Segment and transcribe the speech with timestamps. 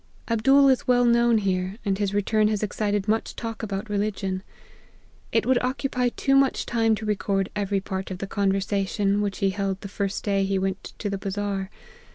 [0.33, 4.41] "Abdool is well known here, and his return has excited much talk about religion.
[5.31, 9.37] It would occupy too much time to record every part of the conver sation which
[9.45, 11.69] he held the first day he went to the Bazar.